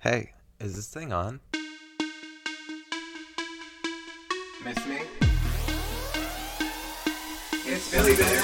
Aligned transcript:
Hey, 0.00 0.30
is 0.60 0.76
this 0.76 0.86
thing 0.86 1.12
on? 1.12 1.40
Miss 4.64 4.86
me? 4.86 5.00
It's 7.66 7.90
Billy 7.90 8.14
Bear. 8.14 8.42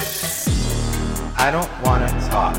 I 1.38 1.52
don't 1.52 1.70
wanna 1.84 2.08
talk. 2.28 2.56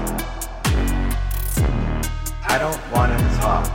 I 2.47 2.57
don't 2.57 2.91
wanna 2.93 3.17
talk. 3.41 3.67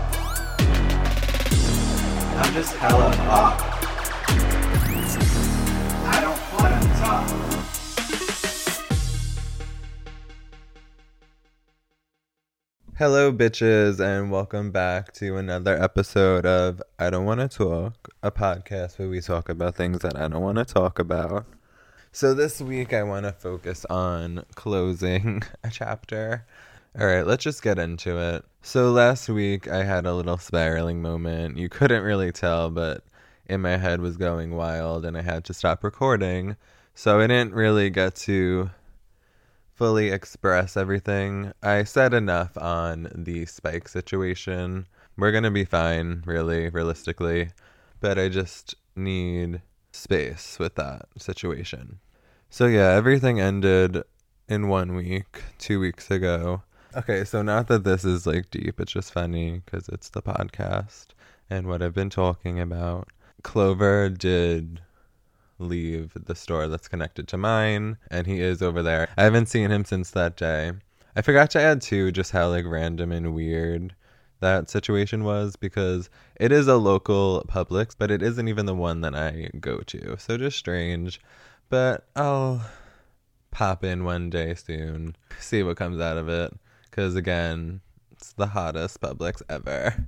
I'm 2.38 2.54
just 2.54 2.74
hella 2.76 3.08
up. 3.28 3.60
I 6.06 6.20
don't 6.22 6.40
wanna 6.58 6.80
talk. 6.98 7.59
Hello, 13.00 13.32
bitches, 13.32 13.98
and 13.98 14.30
welcome 14.30 14.70
back 14.72 15.14
to 15.14 15.38
another 15.38 15.82
episode 15.82 16.44
of 16.44 16.82
I 16.98 17.08
Don't 17.08 17.24
Want 17.24 17.40
to 17.40 17.48
Talk, 17.48 18.10
a 18.22 18.30
podcast 18.30 18.98
where 18.98 19.08
we 19.08 19.22
talk 19.22 19.48
about 19.48 19.74
things 19.74 20.00
that 20.00 20.18
I 20.18 20.28
don't 20.28 20.42
want 20.42 20.58
to 20.58 20.66
talk 20.66 20.98
about. 20.98 21.46
So, 22.12 22.34
this 22.34 22.60
week 22.60 22.92
I 22.92 23.02
want 23.02 23.24
to 23.24 23.32
focus 23.32 23.86
on 23.86 24.44
closing 24.54 25.42
a 25.64 25.70
chapter. 25.70 26.44
All 27.00 27.06
right, 27.06 27.26
let's 27.26 27.42
just 27.42 27.62
get 27.62 27.78
into 27.78 28.18
it. 28.18 28.44
So, 28.60 28.90
last 28.90 29.30
week 29.30 29.66
I 29.66 29.82
had 29.82 30.04
a 30.04 30.12
little 30.12 30.36
spiraling 30.36 31.00
moment. 31.00 31.56
You 31.56 31.70
couldn't 31.70 32.02
really 32.02 32.32
tell, 32.32 32.68
but 32.68 33.02
in 33.46 33.62
my 33.62 33.78
head 33.78 34.02
was 34.02 34.18
going 34.18 34.54
wild, 34.54 35.06
and 35.06 35.16
I 35.16 35.22
had 35.22 35.46
to 35.46 35.54
stop 35.54 35.84
recording. 35.84 36.54
So, 36.94 37.18
I 37.18 37.28
didn't 37.28 37.54
really 37.54 37.88
get 37.88 38.14
to 38.26 38.68
fully 39.80 40.10
express 40.10 40.76
everything. 40.76 41.54
I 41.62 41.84
said 41.84 42.12
enough 42.12 42.54
on 42.58 43.10
the 43.14 43.46
spike 43.46 43.88
situation. 43.88 44.86
We're 45.16 45.32
going 45.32 45.44
to 45.44 45.50
be 45.50 45.64
fine, 45.64 46.22
really, 46.26 46.68
realistically. 46.68 47.48
But 47.98 48.18
I 48.18 48.28
just 48.28 48.74
need 48.94 49.62
space 49.92 50.58
with 50.58 50.74
that 50.74 51.06
situation. 51.16 51.98
So, 52.50 52.66
yeah, 52.66 52.90
everything 52.90 53.40
ended 53.40 54.02
in 54.50 54.68
one 54.68 54.94
week, 54.94 55.44
two 55.58 55.80
weeks 55.80 56.10
ago. 56.10 56.60
Okay, 56.94 57.24
so 57.24 57.40
not 57.40 57.68
that 57.68 57.84
this 57.84 58.04
is 58.04 58.26
like 58.26 58.50
deep, 58.50 58.80
it's 58.80 58.92
just 58.92 59.14
funny 59.14 59.62
because 59.64 59.88
it's 59.88 60.10
the 60.10 60.20
podcast 60.20 61.06
and 61.48 61.66
what 61.66 61.82
I've 61.82 61.94
been 61.94 62.10
talking 62.10 62.60
about. 62.60 63.08
Clover 63.42 64.10
did 64.10 64.82
leave 65.60 66.12
the 66.14 66.34
store 66.34 66.68
that's 66.68 66.88
connected 66.88 67.28
to 67.28 67.38
mine, 67.38 67.98
and 68.10 68.26
he 68.26 68.40
is 68.40 68.62
over 68.62 68.82
there. 68.82 69.08
I 69.16 69.22
haven't 69.22 69.46
seen 69.46 69.70
him 69.70 69.84
since 69.84 70.10
that 70.12 70.36
day. 70.36 70.72
I 71.14 71.22
forgot 71.22 71.50
to 71.50 71.60
add 71.60 71.82
too 71.82 72.12
just 72.12 72.32
how 72.32 72.48
like 72.48 72.64
random 72.66 73.12
and 73.12 73.34
weird 73.34 73.94
that 74.40 74.70
situation 74.70 75.24
was 75.24 75.56
because 75.56 76.08
it 76.36 76.50
is 76.52 76.66
a 76.66 76.76
local 76.76 77.44
Publix, 77.48 77.94
but 77.98 78.10
it 78.10 78.22
isn't 78.22 78.48
even 78.48 78.66
the 78.66 78.74
one 78.74 79.02
that 79.02 79.14
I 79.14 79.50
go 79.60 79.80
to. 79.80 80.16
So 80.18 80.36
just 80.36 80.58
strange. 80.58 81.20
But 81.68 82.06
I'll 82.16 82.62
pop 83.50 83.84
in 83.84 84.04
one 84.04 84.30
day 84.30 84.54
soon, 84.54 85.16
see 85.38 85.62
what 85.62 85.76
comes 85.76 86.00
out 86.00 86.16
of 86.16 86.28
it. 86.28 86.52
Because 86.90 87.14
again, 87.16 87.80
it's 88.12 88.32
the 88.32 88.46
hottest 88.46 89.00
Publix 89.00 89.42
ever. 89.48 90.06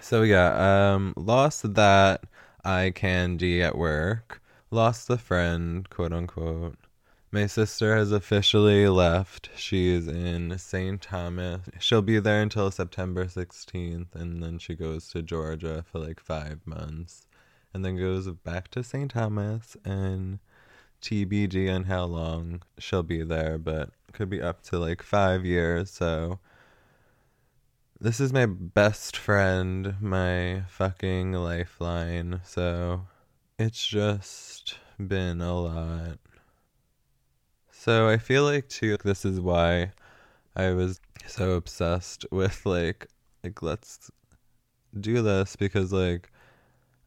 So 0.00 0.22
yeah, 0.22 0.94
um, 0.94 1.12
lost 1.16 1.74
that 1.74 2.22
eye 2.64 2.92
candy 2.94 3.62
at 3.62 3.76
work 3.76 4.40
lost 4.70 5.10
a 5.10 5.18
friend, 5.18 5.88
quote 5.90 6.12
unquote. 6.12 6.76
My 7.30 7.46
sister 7.46 7.94
has 7.94 8.10
officially 8.10 8.88
left. 8.88 9.50
She 9.54 9.90
is 9.90 10.08
in 10.08 10.56
St. 10.58 11.00
Thomas. 11.02 11.68
She'll 11.78 12.00
be 12.00 12.18
there 12.18 12.40
until 12.40 12.70
September 12.70 13.26
16th, 13.26 14.14
and 14.14 14.42
then 14.42 14.58
she 14.58 14.74
goes 14.74 15.08
to 15.08 15.20
Georgia 15.20 15.84
for 15.90 15.98
like 15.98 16.20
five 16.20 16.60
months, 16.66 17.26
and 17.74 17.84
then 17.84 17.96
goes 17.98 18.28
back 18.30 18.68
to 18.68 18.82
St. 18.82 19.10
Thomas. 19.10 19.76
And 19.84 20.38
TBD 21.02 21.72
on 21.72 21.84
how 21.84 22.04
long 22.04 22.62
she'll 22.78 23.02
be 23.02 23.22
there, 23.22 23.58
but 23.58 23.90
could 24.12 24.30
be 24.30 24.42
up 24.42 24.62
to 24.64 24.78
like 24.78 25.02
five 25.02 25.44
years. 25.44 25.90
So, 25.90 26.38
this 28.00 28.20
is 28.20 28.32
my 28.32 28.46
best 28.46 29.16
friend, 29.16 29.96
my 30.00 30.62
fucking 30.68 31.32
lifeline. 31.32 32.40
So, 32.44 33.02
it's 33.58 33.84
just 33.84 34.76
been 35.04 35.40
a 35.40 35.52
lot. 35.52 36.18
So 37.72 38.08
I 38.08 38.16
feel 38.18 38.44
like 38.44 38.68
too 38.68 38.96
this 39.02 39.24
is 39.24 39.40
why 39.40 39.92
I 40.54 40.70
was 40.70 41.00
so 41.26 41.52
obsessed 41.52 42.24
with 42.30 42.64
like 42.64 43.08
like 43.42 43.62
let's 43.62 44.10
do 44.98 45.22
this 45.22 45.56
because 45.56 45.92
like 45.92 46.30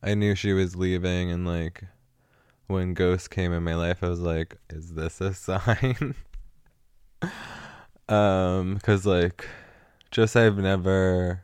I 0.03 0.13
knew 0.13 0.35
she 0.35 0.53
was 0.53 0.75
leaving 0.75 1.31
and 1.31 1.47
like 1.47 1.83
when 2.67 2.93
Ghost 2.93 3.29
came 3.29 3.53
in 3.53 3.63
my 3.63 3.75
life 3.75 4.03
I 4.03 4.09
was 4.09 4.19
like 4.19 4.57
is 4.69 4.93
this 4.93 5.21
a 5.21 5.33
sign? 5.33 6.15
um 8.09 8.79
cuz 8.79 9.05
like 9.05 9.47
just 10.09 10.35
I've 10.35 10.57
never 10.57 11.43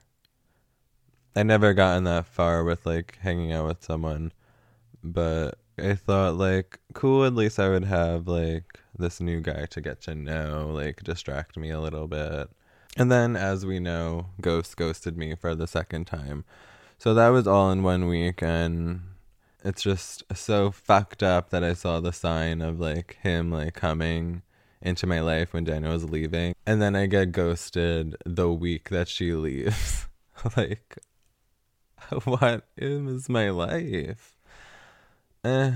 I 1.36 1.44
never 1.44 1.74
gotten 1.74 2.04
that 2.06 2.26
far 2.26 2.64
with 2.64 2.86
like 2.86 3.18
hanging 3.22 3.54
out 3.54 3.68
with 3.68 3.84
someone 3.84 4.32
but 5.14 5.60
I 5.80 5.96
thought 5.96 6.36
like 6.36 6.80
cool 6.94 7.26
at 7.26 7.36
least 7.36 7.60
I 7.60 7.70
would 7.70 7.86
have 7.86 8.28
like 8.28 8.80
this 8.98 9.22
new 9.22 9.42
guy 9.42 9.66
to 9.68 9.82
get 9.82 10.02
to 10.02 10.16
know, 10.16 10.72
like 10.74 11.04
distract 11.04 11.58
me 11.58 11.70
a 11.70 11.80
little 11.80 12.08
bit. 12.08 12.50
And 12.98 13.12
then 13.12 13.36
as 13.36 13.66
we 13.66 13.80
know, 13.80 14.28
Ghost 14.42 14.76
ghosted 14.76 15.18
me 15.18 15.36
for 15.36 15.54
the 15.54 15.68
second 15.68 16.06
time. 16.06 16.46
So 16.98 17.14
that 17.14 17.30
was 17.30 17.48
all 17.48 17.72
in 17.72 17.84
one 17.84 18.08
week 18.08 18.42
and 18.42 19.02
it's 19.64 19.84
just 19.84 20.24
so 20.36 20.72
fucked 20.72 21.22
up 21.22 21.50
that 21.52 21.64
I 21.64 21.74
saw 21.74 22.00
the 22.00 22.14
sign 22.14 22.62
of 22.62 22.80
like 22.80 23.18
him 23.22 23.52
like 23.52 23.76
coming 23.76 24.42
into 24.82 25.06
my 25.06 25.20
life 25.22 25.54
when 25.54 25.64
Daniel 25.64 25.94
was 25.94 26.10
leaving 26.10 26.56
and 26.66 26.82
then 26.82 26.96
I 26.96 27.06
get 27.06 27.32
ghosted 27.32 28.16
the 28.26 28.52
week 28.52 28.90
that 28.90 29.08
she 29.08 29.34
leaves. 29.34 30.08
like 30.56 30.98
what 32.24 32.68
is 32.78 33.30
my 33.30 33.50
life? 33.50 34.37
Eh. 35.48 35.72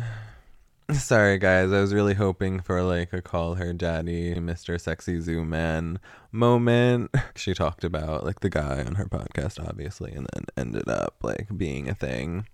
Sorry, 0.92 1.38
guys. 1.38 1.72
I 1.72 1.80
was 1.80 1.94
really 1.94 2.16
hoping 2.16 2.60
for 2.60 2.84
like 2.84 3.14
a 3.14 3.22
call 3.22 3.56
her 3.56 3.72
daddy, 3.72 4.36
Mr. 4.36 4.80
Sexy 4.80 5.22
Zoo 5.22 5.46
Man 5.46 5.98
moment. 6.30 7.10
She 7.36 7.54
talked 7.54 7.86
about 7.86 8.26
like 8.26 8.42
the 8.42 8.50
guy 8.50 8.84
on 8.84 8.96
her 8.96 9.06
podcast, 9.06 9.66
obviously, 9.66 10.12
and 10.12 10.28
then 10.34 10.44
ended 10.58 10.90
up 10.90 11.16
like 11.24 11.48
being 11.56 11.88
a 11.88 11.96
thing. 11.96 12.48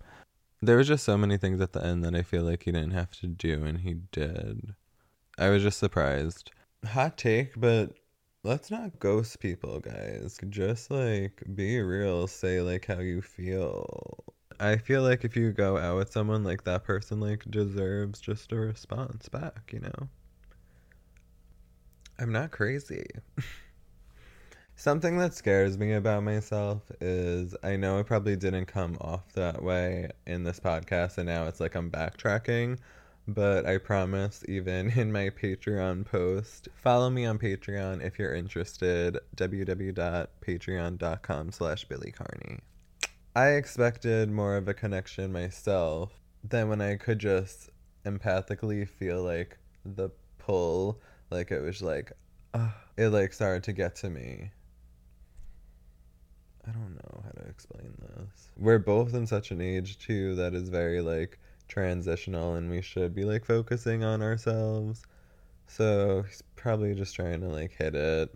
There 0.62 0.76
was 0.76 0.86
just 0.86 1.04
so 1.04 1.18
many 1.18 1.36
things 1.36 1.60
at 1.60 1.72
the 1.72 1.84
end 1.84 2.04
that 2.04 2.14
I 2.14 2.22
feel 2.22 2.44
like 2.44 2.62
he 2.62 2.70
didn't 2.70 2.92
have 2.92 3.10
to 3.20 3.26
do, 3.26 3.64
and 3.64 3.80
he 3.80 3.94
did. 4.12 4.74
I 5.36 5.48
was 5.48 5.64
just 5.64 5.80
surprised. 5.80 6.52
Hot 6.86 7.18
take, 7.18 7.60
but 7.60 7.94
let's 8.44 8.70
not 8.70 9.00
ghost 9.00 9.40
people, 9.40 9.80
guys. 9.80 10.38
Just 10.48 10.92
like 10.92 11.42
be 11.56 11.80
real, 11.80 12.28
say 12.28 12.60
like 12.60 12.86
how 12.86 13.00
you 13.00 13.22
feel. 13.22 14.27
I 14.60 14.76
feel 14.76 15.02
like 15.02 15.24
if 15.24 15.36
you 15.36 15.52
go 15.52 15.78
out 15.78 15.96
with 15.96 16.10
someone, 16.10 16.42
like 16.42 16.64
that 16.64 16.82
person 16.84 17.20
like 17.20 17.44
deserves 17.48 18.20
just 18.20 18.50
a 18.52 18.56
response 18.56 19.28
back, 19.28 19.70
you 19.72 19.80
know? 19.80 20.08
I'm 22.18 22.32
not 22.32 22.50
crazy. 22.50 23.06
Something 24.74 25.18
that 25.18 25.34
scares 25.34 25.78
me 25.78 25.92
about 25.92 26.24
myself 26.24 26.82
is 27.00 27.54
I 27.62 27.76
know 27.76 27.98
I 27.98 28.02
probably 28.02 28.36
didn't 28.36 28.66
come 28.66 28.96
off 29.00 29.32
that 29.34 29.62
way 29.62 30.10
in 30.26 30.44
this 30.44 30.60
podcast, 30.60 31.18
and 31.18 31.26
now 31.26 31.46
it's 31.46 31.60
like 31.60 31.74
I'm 31.74 31.90
backtracking. 31.90 32.78
But 33.28 33.66
I 33.66 33.78
promise, 33.78 34.42
even 34.48 34.90
in 34.98 35.12
my 35.12 35.30
Patreon 35.30 36.06
post, 36.06 36.68
follow 36.74 37.10
me 37.10 37.26
on 37.26 37.38
Patreon 37.38 38.04
if 38.04 38.18
you're 38.18 38.34
interested. 38.34 39.18
www.patreon.com 39.36 41.52
slash 41.52 41.84
Billy 41.84 42.12
Carney. 42.12 42.58
I 43.34 43.50
expected 43.50 44.30
more 44.30 44.56
of 44.56 44.68
a 44.68 44.74
connection 44.74 45.32
myself 45.32 46.12
than 46.42 46.68
when 46.68 46.80
I 46.80 46.96
could 46.96 47.18
just 47.18 47.70
empathically 48.04 48.88
feel 48.88 49.22
like 49.22 49.58
the 49.84 50.10
pull, 50.38 51.00
like 51.30 51.50
it 51.50 51.60
was 51.60 51.82
like, 51.82 52.12
uh, 52.54 52.70
it 52.96 53.08
like 53.10 53.32
started 53.32 53.62
to 53.64 53.72
get 53.72 53.94
to 53.96 54.10
me. 54.10 54.50
I 56.66 56.70
don't 56.70 56.94
know 56.94 57.22
how 57.24 57.30
to 57.42 57.48
explain 57.48 57.94
this. 58.00 58.48
We're 58.56 58.78
both 58.78 59.14
in 59.14 59.26
such 59.26 59.50
an 59.50 59.60
age 59.60 59.98
too 59.98 60.34
that 60.34 60.54
is 60.54 60.68
very 60.68 61.00
like 61.00 61.38
transitional 61.68 62.54
and 62.54 62.70
we 62.70 62.82
should 62.82 63.14
be 63.14 63.24
like 63.24 63.44
focusing 63.44 64.04
on 64.04 64.22
ourselves. 64.22 65.04
So 65.66 66.22
he's 66.22 66.42
probably 66.56 66.94
just 66.94 67.14
trying 67.14 67.40
to 67.42 67.48
like 67.48 67.72
hit 67.72 67.94
it, 67.94 68.34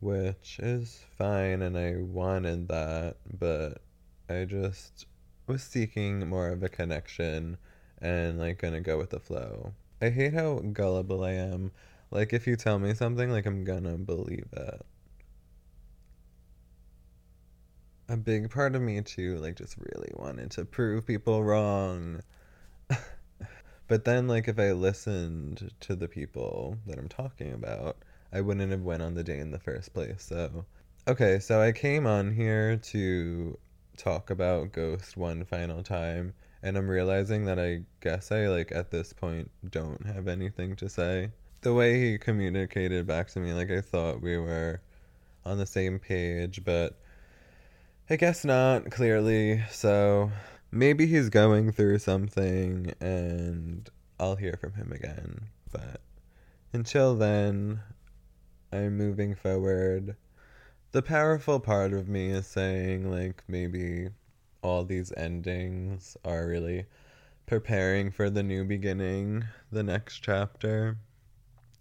which 0.00 0.58
is 0.60 1.04
fine 1.16 1.62
and 1.62 1.78
I 1.78 1.96
wanted 1.96 2.68
that, 2.68 3.16
but 3.38 3.80
I 4.28 4.44
just 4.44 5.06
was 5.46 5.62
seeking 5.62 6.28
more 6.28 6.48
of 6.48 6.62
a 6.62 6.68
connection 6.68 7.58
and 8.00 8.38
like 8.38 8.58
gonna 8.58 8.80
go 8.80 8.98
with 8.98 9.10
the 9.10 9.20
flow. 9.20 9.72
I 10.00 10.10
hate 10.10 10.34
how 10.34 10.58
gullible 10.58 11.24
I 11.24 11.32
am. 11.32 11.72
Like 12.10 12.32
if 12.32 12.46
you 12.46 12.56
tell 12.56 12.78
me 12.78 12.94
something, 12.94 13.30
like 13.30 13.46
I'm 13.46 13.64
gonna 13.64 13.96
believe 13.98 14.48
it. 14.52 14.86
a 18.08 18.16
big 18.16 18.50
part 18.50 18.74
of 18.74 18.82
me 18.82 19.00
too, 19.02 19.36
like 19.38 19.56
just 19.56 19.76
really 19.78 20.10
wanted 20.14 20.50
to 20.52 20.64
prove 20.64 21.06
people 21.06 21.42
wrong. 21.42 22.22
but 23.88 24.04
then 24.04 24.28
like 24.28 24.48
if 24.48 24.58
I 24.58 24.72
listened 24.72 25.70
to 25.80 25.96
the 25.96 26.08
people 26.08 26.78
that 26.86 26.98
I'm 26.98 27.08
talking 27.08 27.52
about, 27.52 27.96
I 28.32 28.40
wouldn't 28.40 28.70
have 28.70 28.82
went 28.82 29.02
on 29.02 29.14
the 29.14 29.24
date 29.24 29.40
in 29.40 29.50
the 29.50 29.58
first 29.58 29.92
place. 29.92 30.24
So 30.28 30.64
okay, 31.08 31.38
so 31.38 31.60
I 31.60 31.72
came 31.72 32.06
on 32.06 32.32
here 32.32 32.76
to 32.76 33.58
talk 33.96 34.30
about 34.30 34.72
Ghost 34.72 35.16
one 35.16 35.44
final 35.44 35.82
time 35.82 36.34
and 36.62 36.76
I'm 36.76 36.88
realizing 36.88 37.44
that 37.44 37.60
I 37.60 37.82
guess 38.00 38.32
I 38.32 38.48
like 38.48 38.72
at 38.72 38.90
this 38.90 39.12
point 39.12 39.50
don't 39.70 40.04
have 40.06 40.26
anything 40.26 40.74
to 40.76 40.88
say. 40.88 41.30
The 41.60 41.72
way 41.72 42.00
he 42.00 42.18
communicated 42.18 43.06
back 43.06 43.28
to 43.30 43.40
me, 43.40 43.52
like 43.52 43.70
I 43.70 43.80
thought 43.80 44.20
we 44.20 44.36
were 44.36 44.80
on 45.44 45.58
the 45.58 45.66
same 45.66 45.98
page, 45.98 46.64
but 46.64 46.98
I 48.10 48.16
guess 48.16 48.44
not, 48.44 48.90
clearly. 48.90 49.62
So 49.70 50.32
maybe 50.72 51.06
he's 51.06 51.28
going 51.28 51.72
through 51.72 51.98
something 51.98 52.92
and 53.00 53.88
I'll 54.18 54.36
hear 54.36 54.56
from 54.60 54.74
him 54.74 54.92
again. 54.92 55.42
But 55.70 56.00
until 56.72 57.14
then, 57.14 57.80
I'm 58.72 58.96
moving 58.96 59.34
forward. 59.34 60.16
The 60.96 61.02
powerful 61.02 61.60
part 61.60 61.92
of 61.92 62.08
me 62.08 62.30
is 62.30 62.46
saying, 62.46 63.10
like, 63.10 63.44
maybe 63.46 64.08
all 64.62 64.82
these 64.82 65.12
endings 65.14 66.16
are 66.24 66.46
really 66.46 66.86
preparing 67.44 68.10
for 68.10 68.30
the 68.30 68.42
new 68.42 68.64
beginning, 68.64 69.44
the 69.70 69.82
next 69.82 70.20
chapter. 70.20 70.96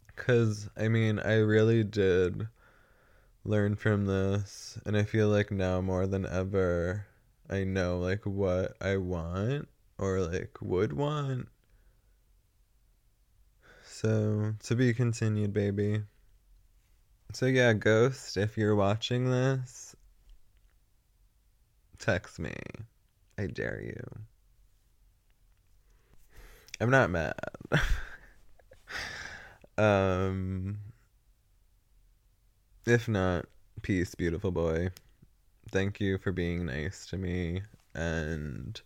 Because, 0.07 0.69
I 0.75 0.89
mean, 0.89 1.19
I 1.19 1.35
really 1.35 1.81
did 1.81 2.49
learn 3.45 3.77
from 3.77 4.05
this, 4.05 4.77
and 4.85 4.97
I 4.97 5.03
feel 5.03 5.29
like 5.29 5.49
now 5.49 5.79
more 5.79 6.07
than 6.07 6.25
ever, 6.25 7.05
I 7.49 7.63
know, 7.63 7.97
like, 7.97 8.25
what 8.25 8.75
I 8.81 8.97
want 8.97 9.69
or, 9.97 10.19
like, 10.19 10.57
would 10.59 10.91
want. 10.91 11.47
So, 13.81 14.55
to 14.61 14.75
be 14.75 14.93
continued, 14.93 15.53
baby. 15.53 16.03
So, 17.35 17.47
yeah, 17.47 17.73
Ghost, 17.73 18.37
if 18.37 18.57
you're 18.57 18.77
watching 18.77 19.29
this, 19.29 19.93
text 21.99 22.39
me. 22.39 22.53
I 23.37 23.47
dare 23.47 23.81
you. 23.81 24.03
I'm 26.79 26.89
not 26.89 27.09
mad. 27.09 27.33
um 29.77 30.77
if 32.85 33.07
not, 33.09 33.45
peace, 33.81 34.15
beautiful 34.15 34.51
boy. 34.51 34.89
Thank 35.71 35.99
you 35.99 36.17
for 36.17 36.31
being 36.31 36.65
nice 36.65 37.05
to 37.07 37.17
me 37.17 37.61
and 37.93 38.79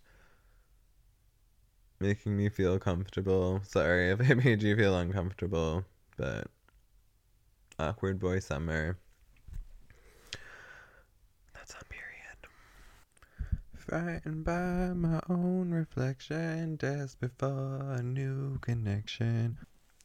making 1.99 2.35
me 2.35 2.49
feel 2.49 2.79
comfortable. 2.79 3.61
Sorry 3.63 4.09
if 4.09 4.19
I 4.21 4.33
made 4.33 4.63
you 4.63 4.75
feel 4.75 4.97
uncomfortable, 4.97 5.85
but 6.17 6.47
awkward 7.79 8.19
boy 8.19 8.39
summer. 8.39 8.97
That's 11.53 11.73
on 11.73 11.81
period. 11.89 12.37
Frightened 13.75 14.43
by 14.43 14.93
my 14.93 15.21
own 15.29 15.71
reflection, 15.71 16.75
desperate 16.75 17.31
for 17.37 17.95
a 17.97 18.03
new 18.03 18.59
connection. 18.59 19.57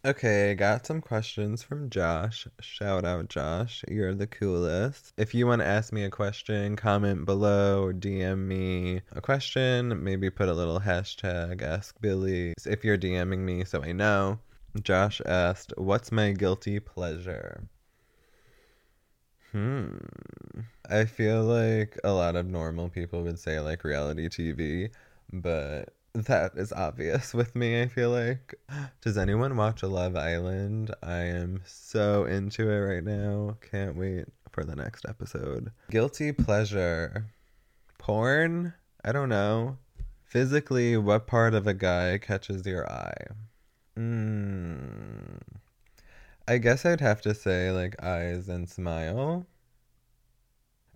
Okay, 0.06 0.54
got 0.54 0.84
some 0.84 1.00
questions 1.00 1.62
from 1.62 1.88
Josh. 1.88 2.46
Shout 2.60 3.06
out, 3.06 3.30
Josh. 3.30 3.82
You're 3.88 4.14
the 4.14 4.26
coolest. 4.26 5.14
If 5.16 5.34
you 5.34 5.46
want 5.46 5.62
to 5.62 5.66
ask 5.66 5.94
me 5.94 6.04
a 6.04 6.10
question, 6.10 6.76
comment 6.76 7.24
below 7.24 7.82
or 7.82 7.94
DM 7.94 8.40
me 8.46 9.00
a 9.12 9.22
question. 9.22 10.04
Maybe 10.04 10.28
put 10.28 10.50
a 10.50 10.52
little 10.52 10.78
hashtag 10.78 11.62
Ask 11.62 11.98
Billy 12.02 12.52
if 12.66 12.84
you're 12.84 12.98
DMing 12.98 13.38
me 13.38 13.64
so 13.64 13.82
I 13.82 13.92
know. 13.92 14.40
Josh 14.82 15.20
asked, 15.24 15.72
What's 15.76 16.10
my 16.10 16.32
guilty 16.32 16.80
pleasure? 16.80 17.68
Hmm. 19.52 19.98
I 20.90 21.04
feel 21.04 21.44
like 21.44 21.98
a 22.02 22.12
lot 22.12 22.34
of 22.34 22.46
normal 22.46 22.88
people 22.88 23.22
would 23.22 23.38
say 23.38 23.60
like 23.60 23.84
reality 23.84 24.28
TV, 24.28 24.90
but 25.32 25.94
that 26.14 26.52
is 26.56 26.72
obvious 26.72 27.32
with 27.34 27.54
me, 27.54 27.82
I 27.82 27.86
feel 27.86 28.10
like. 28.10 28.54
Does 29.00 29.16
anyone 29.16 29.56
watch 29.56 29.82
a 29.82 29.88
Love 29.88 30.16
Island? 30.16 30.94
I 31.02 31.18
am 31.18 31.62
so 31.64 32.24
into 32.24 32.68
it 32.68 32.78
right 32.78 33.04
now. 33.04 33.56
Can't 33.70 33.96
wait 33.96 34.26
for 34.50 34.64
the 34.64 34.76
next 34.76 35.06
episode. 35.08 35.72
Guilty 35.90 36.32
pleasure. 36.32 37.26
Porn? 37.98 38.74
I 39.04 39.12
don't 39.12 39.28
know. 39.28 39.78
Physically, 40.24 40.96
what 40.96 41.26
part 41.26 41.54
of 41.54 41.66
a 41.66 41.74
guy 41.74 42.18
catches 42.18 42.66
your 42.66 42.90
eye? 42.90 43.26
Hmm. 43.96 45.36
I 46.48 46.58
guess 46.58 46.84
I'd 46.84 47.00
have 47.00 47.20
to 47.22 47.34
say 47.34 47.70
like 47.70 48.02
eyes 48.02 48.48
and 48.48 48.68
smile. 48.68 49.46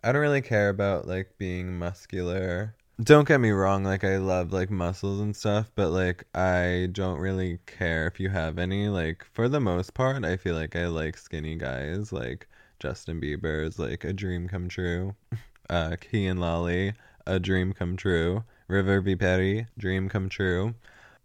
I 0.02 0.12
don't 0.12 0.20
really 0.20 0.42
care 0.42 0.68
about 0.68 1.06
like 1.06 1.38
being 1.38 1.78
muscular. 1.78 2.74
Don't 3.00 3.28
get 3.28 3.40
me 3.40 3.50
wrong 3.50 3.84
like 3.84 4.02
i 4.02 4.16
love 4.16 4.52
like 4.52 4.70
muscles 4.70 5.20
and 5.20 5.36
stuff 5.36 5.70
but 5.76 5.90
like 5.90 6.24
i 6.34 6.88
don't 6.90 7.20
really 7.20 7.60
care 7.66 8.08
if 8.08 8.18
you 8.18 8.28
have 8.30 8.58
any. 8.58 8.88
Like 8.88 9.24
for 9.32 9.48
the 9.48 9.60
most 9.60 9.94
part 9.94 10.24
i 10.24 10.36
feel 10.36 10.56
like 10.56 10.74
i 10.74 10.86
like 10.88 11.16
skinny 11.16 11.54
guys 11.54 12.12
like 12.12 12.48
justin 12.80 13.20
Bieber 13.20 13.64
is 13.64 13.78
like 13.78 14.04
a 14.04 14.12
dream 14.12 14.48
come 14.48 14.68
true. 14.68 15.14
Uh 15.70 15.96
Kian 16.00 16.38
Lawley, 16.38 16.94
a 17.26 17.38
dream 17.38 17.74
come 17.74 17.94
true. 17.96 18.42
River 18.68 19.02
v 19.02 19.66
dream 19.78 20.08
come 20.08 20.30
true 20.30 20.74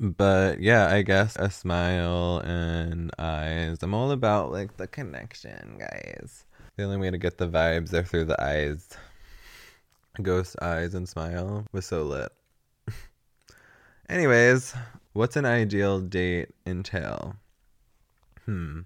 but 0.03 0.59
yeah 0.59 0.87
i 0.87 1.01
guess 1.01 1.35
a 1.37 1.49
smile 1.49 2.39
and 2.43 3.09
eyes 3.17 3.77
i'm 3.81 3.93
all 3.93 4.11
about 4.11 4.51
like 4.51 4.77
the 4.77 4.87
connection 4.87 5.77
guys 5.79 6.45
the 6.75 6.83
only 6.83 6.97
way 6.97 7.09
to 7.09 7.17
get 7.17 7.37
the 7.37 7.47
vibes 7.47 7.93
are 7.93 8.03
through 8.03 8.25
the 8.25 8.41
eyes 8.43 8.97
Ghost 10.21 10.55
Eyes 10.61 10.93
and 10.93 11.09
Smile 11.09 11.65
was 11.71 11.87
so 11.87 12.03
lit. 12.03 12.31
Anyways, 14.09 14.75
what's 15.13 15.35
an 15.35 15.45
ideal 15.45 16.01
date 16.01 16.49
entail? 16.67 17.35
Hmm. 18.45 18.81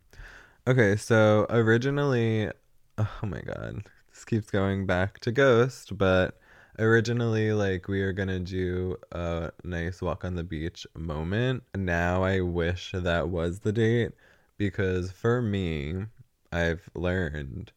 Okay, 0.66 0.96
so 0.96 1.46
originally, 1.50 2.50
oh 2.98 3.20
my 3.24 3.42
god, 3.42 3.84
this 4.10 4.24
keeps 4.24 4.50
going 4.50 4.86
back 4.86 5.20
to 5.20 5.34
Ghost, 5.34 5.98
but 5.98 6.40
originally, 6.80 7.52
like, 7.54 7.88
we 7.88 8.02
were 8.04 8.14
gonna 8.14 8.40
do 8.40 8.98
a 9.12 9.52
nice 9.64 10.02
walk 10.02 10.26
on 10.26 10.36
the 10.36 10.44
beach 10.44 10.86
moment. 10.96 11.64
Now 11.76 12.24
I 12.24 12.42
wish 12.42 12.92
that 12.94 13.30
was 13.30 13.60
the 13.60 13.72
date 13.72 14.12
because 14.58 15.12
for 15.12 15.42
me, 15.42 16.06
I've 16.52 16.90
learned 16.96 17.72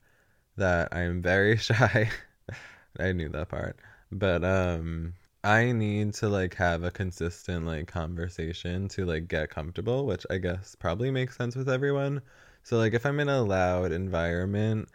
that 0.56 0.94
I'm 0.94 1.22
very 1.22 1.56
shy. 1.68 2.10
I 2.98 3.12
knew 3.12 3.28
that 3.30 3.48
part. 3.48 3.78
But 4.12 4.44
um 4.44 5.14
I 5.44 5.72
need 5.72 6.14
to 6.14 6.28
like 6.28 6.54
have 6.56 6.82
a 6.84 6.90
consistent 6.90 7.66
like 7.66 7.86
conversation 7.88 8.88
to 8.88 9.06
like 9.06 9.28
get 9.28 9.50
comfortable, 9.50 10.06
which 10.06 10.26
I 10.30 10.38
guess 10.38 10.74
probably 10.74 11.10
makes 11.10 11.36
sense 11.36 11.56
with 11.56 11.68
everyone. 11.68 12.20
So 12.62 12.76
like 12.78 12.94
if 12.94 13.06
I'm 13.06 13.20
in 13.20 13.28
a 13.28 13.42
loud 13.42 13.92
environment 13.92 14.88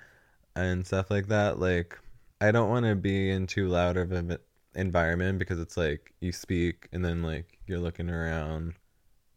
and 0.56 0.86
stuff 0.86 1.12
like 1.12 1.28
that, 1.28 1.60
like 1.60 1.98
I 2.42 2.52
don't 2.52 2.70
want 2.70 2.86
to 2.86 2.96
be 2.96 3.30
in 3.30 3.48
too 3.48 3.68
loud 3.68 3.98
of 3.98 4.12
an 4.12 4.38
environment 4.76 5.40
because 5.40 5.60
it's 5.60 5.78
like 5.78 6.14
you 6.20 6.32
speak 6.32 6.88
and 6.92 7.04
then 7.04 7.24
like 7.24 7.60
you're 7.66 7.80
looking 7.80 8.10
around, 8.10 8.74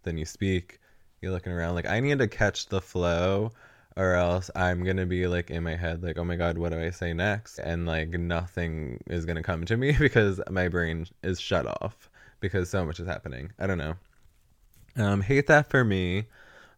then 0.03 0.19
you 0.19 0.25
speak, 0.25 0.81
you're 1.23 1.33
looking 1.33 1.53
around. 1.53 1.75
Like 1.75 1.87
I 1.87 2.01
need 2.01 2.19
to 2.19 2.29
catch 2.29 2.67
the 2.67 2.81
flow 2.81 3.53
or 3.97 4.15
else 4.15 4.51
I'm 4.55 4.85
gonna 4.85 5.07
be 5.07 5.27
like 5.27 5.51
in 5.51 5.63
my 5.65 5.77
head, 5.77 6.03
like, 6.03 6.19
oh 6.19 6.25
my 6.25 6.37
god, 6.37 6.59
what 6.59 6.73
do 6.73 6.81
I 6.81 6.91
say 6.91 7.13
next? 7.13 7.59
And 7.59 7.87
like 7.87 8.11
nothing 8.11 9.01
is 9.09 9.25
gonna 9.25 9.43
come 9.43 9.65
to 9.67 9.77
me 9.77 9.93
because 9.99 10.41
my 10.51 10.69
brain 10.69 11.07
is 11.23 11.41
shut 11.41 11.67
off 11.67 12.11
because 12.41 12.71
so 12.71 12.85
much 12.85 13.01
is 13.01 13.07
happening. 13.07 13.53
I 13.59 13.67
don't 13.67 13.79
know. 13.79 13.95
Um, 14.97 15.21
hate 15.21 15.47
that 15.47 15.71
for 15.71 15.85
me, 15.85 16.25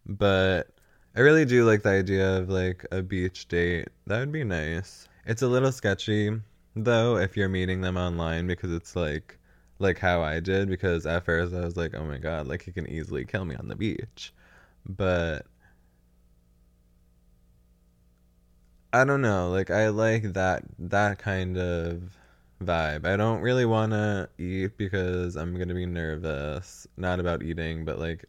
but 0.05 0.69
I 1.15 1.21
really 1.21 1.45
do 1.45 1.65
like 1.65 1.83
the 1.83 1.89
idea 1.89 2.37
of 2.37 2.49
like 2.49 2.85
a 2.91 3.01
beach 3.01 3.47
date. 3.47 3.87
That 4.07 4.19
would 4.19 4.31
be 4.31 4.43
nice. 4.43 5.07
It's 5.25 5.41
a 5.41 5.47
little 5.47 5.71
sketchy 5.71 6.41
though 6.75 7.17
if 7.17 7.35
you're 7.35 7.49
meeting 7.49 7.81
them 7.81 7.97
online 7.97 8.45
because 8.47 8.71
it's 8.71 8.95
like 8.95 9.37
like 9.79 9.97
how 9.99 10.21
I 10.21 10.39
did 10.39 10.69
because 10.69 11.05
at 11.05 11.25
first 11.25 11.53
I 11.53 11.61
was 11.61 11.75
like, 11.77 11.93
oh 11.95 12.05
my 12.05 12.17
god, 12.17 12.47
like 12.47 12.63
he 12.63 12.71
can 12.71 12.87
easily 12.87 13.25
kill 13.25 13.45
me 13.45 13.55
on 13.55 13.67
the 13.67 13.75
beach. 13.75 14.33
But 14.85 15.45
I 18.93 19.05
don't 19.05 19.21
know. 19.21 19.49
Like 19.49 19.69
I 19.71 19.89
like 19.89 20.33
that 20.33 20.63
that 20.79 21.19
kind 21.19 21.57
of 21.57 22.17
vibe. 22.63 23.05
I 23.05 23.15
don't 23.17 23.41
really 23.41 23.65
want 23.65 23.91
to 23.93 24.29
eat 24.37 24.77
because 24.77 25.35
I'm 25.35 25.55
going 25.55 25.69
to 25.69 25.73
be 25.73 25.85
nervous. 25.85 26.87
Not 26.97 27.19
about 27.19 27.43
eating, 27.43 27.85
but 27.85 27.99
like 27.99 28.25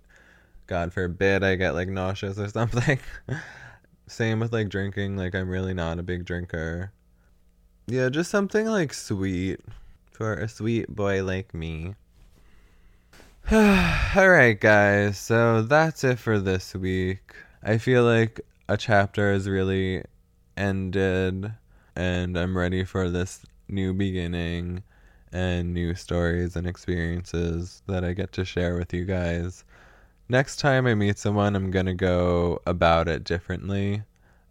god 0.68 0.92
forbid 0.92 1.44
I 1.44 1.56
get 1.56 1.75
like 1.75 1.88
nauseous 1.88 2.38
or 2.38 2.49
something. 2.50 2.99
Same 4.12 4.40
with 4.40 4.52
like 4.52 4.69
drinking. 4.69 5.16
Like 5.16 5.35
I'm 5.35 5.49
really 5.49 5.73
not 5.73 5.99
a 5.99 6.02
big 6.02 6.26
drinker. 6.26 6.92
Yeah, 7.87 8.11
just 8.11 8.31
something 8.31 8.66
like 8.66 8.92
sweet 8.92 9.61
for 10.12 10.35
a 10.35 10.49
sweet 10.49 10.95
boy 10.95 11.25
like 11.25 11.54
me. 11.54 11.95
Alright, 13.52 14.61
guys, 14.61 15.19
so 15.19 15.62
that's 15.62 16.04
it 16.04 16.19
for 16.19 16.38
this 16.38 16.75
week. 16.75 17.35
I 17.62 17.78
feel 17.78 18.04
like 18.04 18.40
a 18.69 18.76
chapter 18.76 19.33
is 19.33 19.49
really 19.49 20.04
ended, 20.57 21.52
and 21.97 22.37
I'm 22.37 22.57
ready 22.57 22.85
for 22.85 23.09
this 23.09 23.45
new 23.69 23.95
beginning 23.95 24.83
and 25.33 25.73
new 25.73 25.95
stories 25.95 26.54
and 26.54 26.66
experiences 26.66 27.83
that 27.87 28.04
I 28.04 28.12
get 28.12 28.33
to 28.33 28.45
share 28.45 28.76
with 28.76 28.92
you 28.92 29.07
guys. 29.07 29.64
Next 30.29 30.57
time 30.57 30.87
I 30.87 30.95
meet 30.95 31.19
someone, 31.19 31.55
I'm 31.55 31.71
gonna 31.71 31.95
go 31.95 32.61
about 32.67 33.09
it 33.09 33.25
differently. 33.25 34.02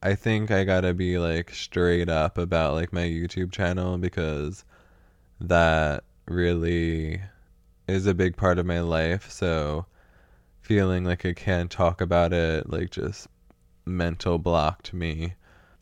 I 0.03 0.15
think 0.15 0.51
I 0.51 0.63
gotta 0.63 0.93
be 0.93 1.17
like 1.17 1.51
straight 1.53 2.09
up 2.09 2.37
about 2.37 2.73
like 2.73 2.93
my 2.93 3.01
YouTube 3.03 3.51
channel 3.51 3.97
because 3.97 4.63
that 5.39 6.03
really 6.27 7.21
is 7.87 8.05
a 8.07 8.13
big 8.13 8.37
part 8.37 8.59
of 8.59 8.65
my 8.65 8.81
life. 8.81 9.31
So 9.31 9.85
feeling 10.61 11.03
like 11.03 11.25
I 11.25 11.33
can't 11.33 11.71
talk 11.71 12.01
about 12.01 12.33
it, 12.33 12.69
like 12.69 12.91
just 12.91 13.27
mental 13.85 14.37
blocked 14.37 14.93
me. 14.93 15.33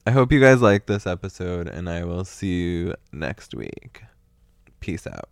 I 0.05 0.11
hope 0.11 0.31
you 0.31 0.39
guys 0.39 0.61
like 0.61 0.87
this 0.87 1.05
episode, 1.05 1.67
and 1.67 1.89
I 1.89 2.03
will 2.03 2.25
see 2.25 2.61
you 2.61 2.95
next 3.11 3.53
week. 3.53 4.03
Peace 4.79 5.05
out. 5.05 5.29